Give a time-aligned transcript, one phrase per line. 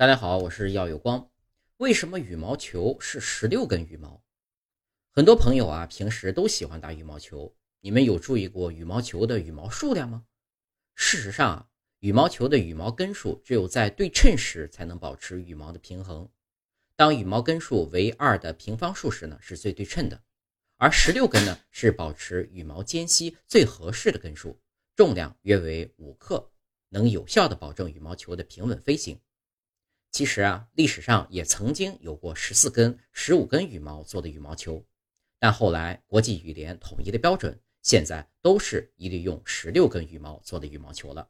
[0.00, 1.28] 大家好，我是耀有光。
[1.76, 4.24] 为什么羽毛球是十六根羽毛？
[5.12, 7.54] 很多朋友啊，平时都喜欢打羽毛球。
[7.82, 10.24] 你们有注意过羽毛球的羽毛数量吗？
[10.94, 11.68] 事实上，
[11.98, 16.26] 羽毛球的羽毛根数只有在对称时才能保持羽毛的平衡。
[16.96, 20.18] 当羽毛根数为二的平方数时呢，是最对称的。
[20.78, 24.58] 而十六根呢，是保持羽毛间隙最合适的根数，
[24.96, 26.50] 重量约为五克，
[26.88, 29.20] 能有效的保证羽毛球的平稳飞行。
[30.12, 34.84] 其实啊，历史上也曾经有过十四根、十五根羽毛做的羽毛球，
[35.38, 41.28] 但后来国际羽联统一的标准，现在都是一律用十六根羽毛做的羽毛球了。